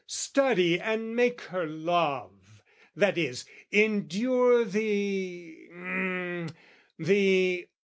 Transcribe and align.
"Study 0.07 0.79
and 0.79 1.15
make 1.15 1.41
her 1.41 1.67
love...that 1.67 3.19
is, 3.19 3.45
endure 3.71 4.65
"The...hem! 4.65 6.49